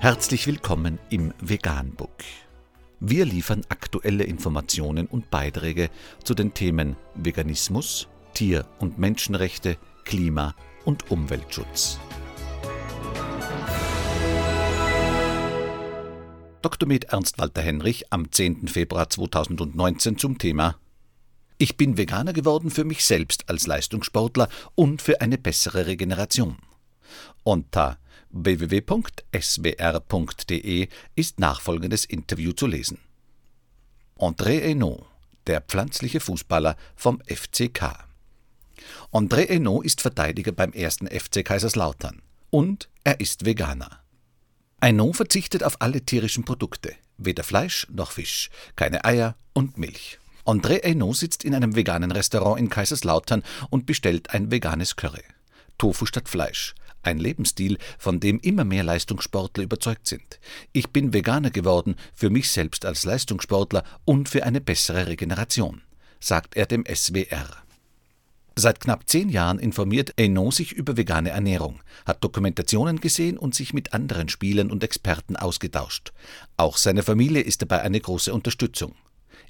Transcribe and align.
Herzlich 0.00 0.46
willkommen 0.46 1.00
im 1.10 1.34
Veganbook. 1.40 2.22
Wir 3.00 3.24
liefern 3.24 3.62
aktuelle 3.68 4.22
Informationen 4.22 5.08
und 5.08 5.28
Beiträge 5.28 5.90
zu 6.22 6.34
den 6.34 6.54
Themen 6.54 6.94
Veganismus, 7.16 8.06
Tier- 8.32 8.64
und 8.78 9.00
Menschenrechte, 9.00 9.76
Klima- 10.04 10.54
und 10.84 11.10
Umweltschutz. 11.10 11.98
Dr. 16.62 16.86
Med 16.86 17.06
Ernst 17.06 17.40
Walter 17.40 17.62
Henrich 17.62 18.12
am 18.12 18.30
10. 18.30 18.68
Februar 18.68 19.10
2019 19.10 20.16
zum 20.16 20.38
Thema 20.38 20.76
Ich 21.58 21.76
bin 21.76 21.96
Veganer 21.96 22.32
geworden 22.32 22.70
für 22.70 22.84
mich 22.84 23.04
selbst 23.04 23.50
als 23.50 23.66
Leistungssportler 23.66 24.48
und 24.76 25.02
für 25.02 25.20
eine 25.20 25.38
bessere 25.38 25.88
Regeneration. 25.88 26.56
Unter 27.42 27.98
www.swr.de 28.30 28.88
ist 31.14 31.40
nachfolgendes 31.40 32.04
Interview 32.04 32.52
zu 32.52 32.66
lesen. 32.66 32.98
André 34.18 34.62
Hainaut, 34.62 35.06
der 35.46 35.60
pflanzliche 35.60 36.20
Fußballer 36.20 36.76
vom 36.96 37.20
FCK. 37.26 38.04
André 39.12 39.48
Hainaut 39.48 39.84
ist 39.84 40.00
Verteidiger 40.00 40.52
beim 40.52 40.72
ersten 40.72 41.06
FC 41.06 41.44
Kaiserslautern 41.44 42.22
und 42.50 42.88
er 43.04 43.20
ist 43.20 43.44
Veganer. 43.44 44.00
Hainaut 44.80 45.16
verzichtet 45.16 45.64
auf 45.64 45.80
alle 45.80 46.02
tierischen 46.02 46.44
Produkte, 46.44 46.94
weder 47.16 47.42
Fleisch 47.42 47.86
noch 47.90 48.12
Fisch, 48.12 48.50
keine 48.76 49.04
Eier 49.04 49.36
und 49.52 49.78
Milch. 49.78 50.18
André 50.44 50.82
Hainaut 50.82 51.16
sitzt 51.16 51.44
in 51.44 51.54
einem 51.54 51.74
veganen 51.74 52.10
Restaurant 52.10 52.58
in 52.58 52.70
Kaiserslautern 52.70 53.42
und 53.70 53.86
bestellt 53.86 54.30
ein 54.30 54.50
veganes 54.50 54.96
Curry. 54.96 55.24
Tofu 55.76 56.06
statt 56.06 56.28
Fleisch, 56.28 56.74
ein 57.08 57.18
Lebensstil, 57.18 57.78
von 57.98 58.20
dem 58.20 58.38
immer 58.40 58.64
mehr 58.64 58.84
Leistungssportler 58.84 59.64
überzeugt 59.64 60.06
sind. 60.06 60.38
Ich 60.72 60.90
bin 60.90 61.12
Veganer 61.12 61.50
geworden, 61.50 61.96
für 62.14 62.30
mich 62.30 62.50
selbst 62.50 62.84
als 62.84 63.04
Leistungssportler 63.04 63.82
und 64.04 64.28
für 64.28 64.44
eine 64.44 64.60
bessere 64.60 65.06
Regeneration, 65.06 65.82
sagt 66.20 66.56
er 66.56 66.66
dem 66.66 66.84
SWR. 66.86 67.48
Seit 68.60 68.80
knapp 68.80 69.08
zehn 69.08 69.28
Jahren 69.28 69.60
informiert 69.60 70.14
Enon 70.16 70.50
sich 70.50 70.72
über 70.72 70.96
vegane 70.96 71.30
Ernährung, 71.30 71.80
hat 72.04 72.24
Dokumentationen 72.24 73.00
gesehen 73.00 73.38
und 73.38 73.54
sich 73.54 73.72
mit 73.72 73.92
anderen 73.92 74.28
Spielern 74.28 74.72
und 74.72 74.82
Experten 74.82 75.36
ausgetauscht. 75.36 76.12
Auch 76.56 76.76
seine 76.76 77.04
Familie 77.04 77.42
ist 77.42 77.62
dabei 77.62 77.82
eine 77.82 78.00
große 78.00 78.34
Unterstützung. 78.34 78.96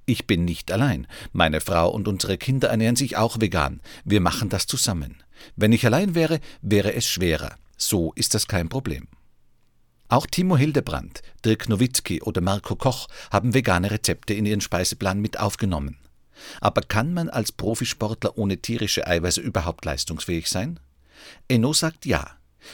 Ich 0.05 0.27
bin 0.27 0.45
nicht 0.45 0.71
allein. 0.73 1.07
Meine 1.33 1.63
Frau 1.63 1.91
und 1.91 2.07
unsere 2.07 2.37
Kinder 2.37 2.69
ernähren 2.69 2.97
sich 2.97 3.17
auch 3.17 3.41
vegan. 3.41 3.81
Wir 4.05 4.21
machen 4.21 4.51
das 4.51 4.67
zusammen. 4.67 5.23
Wenn 5.57 5.73
ich 5.73 5.85
allein 5.87 6.15
wäre, 6.15 6.41
wäre 6.63 6.95
es 6.95 7.07
schwerer. 7.07 7.57
So 7.77 8.13
ist 8.15 8.35
das 8.35 8.49
kein 8.49 8.69
Problem. 8.69 9.09
Auch 10.09 10.27
Timo 10.27 10.57
Hildebrand, 10.57 11.23
Dirk 11.45 11.69
Nowitzki 11.69 12.23
oder 12.23 12.41
Marco 12.41 12.77
Koch 12.77 13.09
haben 13.31 13.53
vegane 13.53 13.91
Rezepte 13.91 14.33
in 14.35 14.47
ihren 14.47 14.63
Speiseplan 14.63 15.21
mit 15.21 15.39
aufgenommen. 15.39 15.99
Aber 16.61 16.81
kann 16.81 17.13
man 17.13 17.29
als 17.29 17.53
Profisportler 17.53 18.39
ohne 18.39 18.59
tierische 18.59 19.07
Eiweiße 19.07 19.41
überhaupt 19.41 19.85
leistungsfähig 19.85 20.49
sein? 20.49 20.81
Enno 21.47 21.73
sagt 21.73 22.07
ja. 22.07 22.31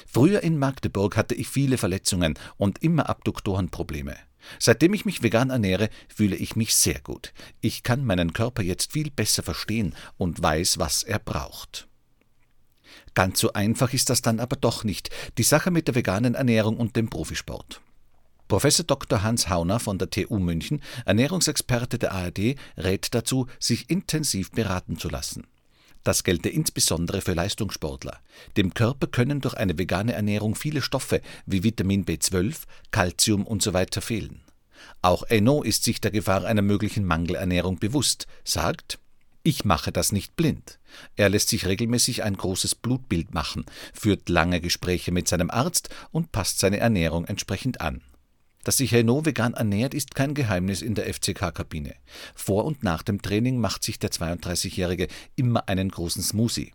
Früher 0.07 0.43
in 0.43 0.59
Magdeburg 0.59 1.17
hatte 1.17 1.35
ich 1.35 1.49
viele 1.49 1.77
Verletzungen 1.77 2.39
und 2.57 2.83
immer 2.83 3.09
Abduktorenprobleme. 3.09 4.17
Seitdem 4.59 4.95
ich 4.95 5.05
mich 5.05 5.23
vegan 5.23 5.51
ernähre, 5.51 5.89
fühle 6.15 6.37
ich 6.37 6.57
mich 6.57 6.75
sehr 6.75 7.01
gut. 7.01 7.33
Ich 7.61 7.83
kann 7.83 8.05
meinen 8.05 8.33
Körper 8.33 8.63
jetzt 8.63 8.93
viel 8.93 9.11
besser 9.11 9.43
verstehen 9.43 9.95
und 10.17 10.43
weiß, 10.43 10.79
was 10.79 11.03
er 11.03 11.19
braucht. 11.19 11.89
Ganz 13.15 13.41
so 13.41 13.53
einfach 13.53 13.93
ist 13.93 14.11
das 14.11 14.23
dann 14.23 14.41
aber 14.41 14.57
doch 14.57 14.85
nicht, 14.85 15.11
die 15.39 15.45
Sache 15.45 15.71
mit 15.71 15.87
der 15.87 15.95
veganen 15.95 16.35
Ernährung 16.35 16.77
und 16.77 16.97
dem 16.97 17.09
Profisport. 17.09 17.81
Professor 18.49 18.85
Dr. 18.85 19.23
Hans 19.23 19.49
Hauner 19.49 19.81
von 19.81 19.99
der 19.99 20.11
TU 20.11 20.39
München, 20.39 20.83
Ernährungsexperte 21.07 21.99
der 21.99 22.13
ARD, 22.13 22.57
rät 22.77 23.15
dazu, 23.15 23.47
sich 23.59 23.89
intensiv 23.89 24.51
beraten 24.51 24.99
zu 24.99 25.09
lassen. 25.09 25.47
Das 26.03 26.23
gelte 26.23 26.51
insbesondere 26.51 27.23
für 27.23 27.33
Leistungssportler. 27.33 28.19
Dem 28.59 28.75
Körper 28.75 29.07
können 29.07 29.41
durch 29.41 29.55
eine 29.55 29.79
vegane 29.79 30.13
Ernährung 30.13 30.55
viele 30.55 30.83
Stoffe 30.83 31.23
wie 31.47 31.63
Vitamin 31.63 32.05
B12, 32.05 32.65
Calcium 32.91 33.47
usw. 33.47 33.87
So 33.93 34.01
fehlen. 34.03 34.43
Auch 35.01 35.23
Enno 35.23 35.63
ist 35.63 35.85
sich 35.85 36.03
der 36.03 36.11
Gefahr 36.11 36.45
einer 36.45 36.61
möglichen 36.61 37.07
Mangelernährung 37.07 37.79
bewusst, 37.79 38.27
sagt, 38.45 38.99
ich 39.45 39.65
mache 39.65 39.93
das 39.93 40.11
nicht 40.11 40.35
blind. 40.35 40.81
Er 41.17 41.29
lässt 41.29 41.51
sich 41.51 41.67
regelmäßig 41.67 42.25
ein 42.25 42.37
großes 42.37 42.75
Blutbild 42.75 43.35
machen, 43.35 43.67
führt 43.93 44.29
lange 44.29 44.61
Gespräche 44.61 45.13
mit 45.13 45.29
seinem 45.29 45.51
Arzt 45.51 45.91
und 46.11 46.33
passt 46.33 46.59
seine 46.59 46.79
Ernährung 46.79 47.27
entsprechend 47.27 47.81
an. 47.81 48.01
Dass 48.65 48.79
sich 48.79 48.93
Heino 48.95 49.27
vegan 49.27 49.53
ernährt, 49.53 49.93
ist 49.93 50.15
kein 50.15 50.33
Geheimnis 50.33 50.81
in 50.81 50.95
der 50.95 51.13
FCK-Kabine. 51.13 51.95
Vor 52.35 52.65
und 52.65 52.83
nach 52.83 53.03
dem 53.03 53.21
Training 53.21 53.61
macht 53.61 53.85
sich 53.85 53.99
der 53.99 54.11
32-Jährige 54.11 55.09
immer 55.37 55.69
einen 55.69 55.91
großen 55.91 56.23
Smoothie. 56.23 56.73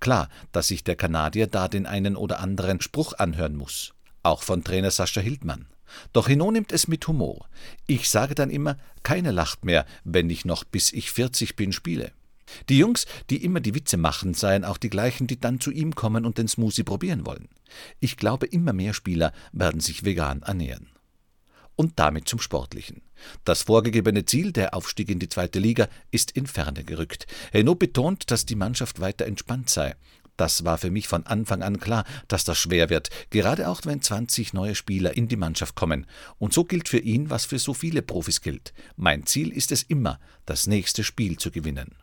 Klar, 0.00 0.28
dass 0.50 0.66
sich 0.68 0.82
der 0.82 0.96
Kanadier 0.96 1.46
da 1.46 1.68
den 1.68 1.86
einen 1.86 2.16
oder 2.16 2.40
anderen 2.40 2.80
Spruch 2.80 3.12
anhören 3.14 3.54
muss. 3.54 3.94
Auch 4.24 4.42
von 4.42 4.64
Trainer 4.64 4.90
Sascha 4.90 5.20
Hildmann. 5.20 5.66
Doch 6.12 6.28
Hino 6.28 6.50
nimmt 6.50 6.72
es 6.72 6.88
mit 6.88 7.06
Humor. 7.06 7.48
Ich 7.86 8.08
sage 8.08 8.34
dann 8.34 8.50
immer, 8.50 8.76
keiner 9.02 9.32
lacht 9.32 9.64
mehr, 9.64 9.86
wenn 10.04 10.30
ich 10.30 10.44
noch 10.44 10.64
bis 10.64 10.92
ich 10.92 11.10
40 11.10 11.56
bin 11.56 11.72
spiele. 11.72 12.12
Die 12.68 12.78
Jungs, 12.78 13.06
die 13.30 13.44
immer 13.44 13.60
die 13.60 13.74
Witze 13.74 13.96
machen, 13.96 14.34
seien 14.34 14.64
auch 14.64 14.78
die 14.78 14.90
gleichen, 14.90 15.26
die 15.26 15.40
dann 15.40 15.60
zu 15.60 15.70
ihm 15.70 15.94
kommen 15.94 16.24
und 16.24 16.38
den 16.38 16.48
Smoothie 16.48 16.82
probieren 16.82 17.26
wollen. 17.26 17.48
Ich 18.00 18.16
glaube, 18.16 18.46
immer 18.46 18.72
mehr 18.72 18.94
Spieler 18.94 19.32
werden 19.52 19.80
sich 19.80 20.04
vegan 20.04 20.42
ernähren. 20.42 20.88
Und 21.76 21.98
damit 22.00 22.28
zum 22.28 22.40
Sportlichen. 22.40 23.02
Das 23.44 23.62
vorgegebene 23.62 24.24
Ziel, 24.24 24.52
der 24.52 24.74
Aufstieg 24.74 25.10
in 25.10 25.20
die 25.20 25.28
zweite 25.28 25.60
Liga, 25.60 25.88
ist 26.10 26.32
in 26.32 26.48
Ferne 26.48 26.82
gerückt. 26.82 27.26
Heno 27.52 27.76
betont, 27.76 28.32
dass 28.32 28.46
die 28.46 28.56
Mannschaft 28.56 28.98
weiter 28.98 29.26
entspannt 29.26 29.70
sei. 29.70 29.94
Das 30.38 30.64
war 30.64 30.78
für 30.78 30.92
mich 30.92 31.08
von 31.08 31.26
Anfang 31.26 31.62
an 31.62 31.80
klar, 31.80 32.04
dass 32.28 32.44
das 32.44 32.58
schwer 32.58 32.90
wird, 32.90 33.10
gerade 33.30 33.68
auch 33.68 33.80
wenn 33.84 34.00
20 34.00 34.54
neue 34.54 34.76
Spieler 34.76 35.16
in 35.16 35.26
die 35.26 35.36
Mannschaft 35.36 35.74
kommen. 35.74 36.06
Und 36.38 36.54
so 36.54 36.64
gilt 36.64 36.88
für 36.88 37.00
ihn, 37.00 37.28
was 37.28 37.44
für 37.44 37.58
so 37.58 37.74
viele 37.74 38.02
Profis 38.02 38.40
gilt. 38.40 38.72
Mein 38.96 39.26
Ziel 39.26 39.52
ist 39.52 39.72
es 39.72 39.82
immer, 39.82 40.20
das 40.46 40.68
nächste 40.68 41.02
Spiel 41.02 41.38
zu 41.38 41.50
gewinnen. 41.50 41.96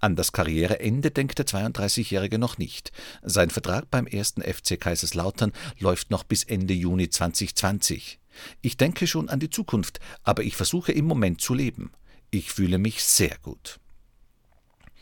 An 0.00 0.16
das 0.16 0.32
Karriereende 0.32 1.12
denkt 1.12 1.38
der 1.38 1.46
32-Jährige 1.46 2.38
noch 2.38 2.58
nicht. 2.58 2.90
Sein 3.22 3.50
Vertrag 3.50 3.88
beim 3.92 4.08
ersten 4.08 4.42
FC 4.42 4.80
Kaiserslautern 4.80 5.52
läuft 5.78 6.10
noch 6.10 6.24
bis 6.24 6.42
Ende 6.42 6.74
Juni 6.74 7.10
2020. 7.10 8.18
Ich 8.60 8.76
denke 8.76 9.06
schon 9.06 9.28
an 9.28 9.38
die 9.38 9.50
Zukunft, 9.50 10.00
aber 10.24 10.42
ich 10.42 10.56
versuche 10.56 10.90
im 10.90 11.04
Moment 11.04 11.40
zu 11.40 11.54
leben. 11.54 11.92
Ich 12.32 12.50
fühle 12.50 12.78
mich 12.78 13.04
sehr 13.04 13.36
gut. 13.40 13.78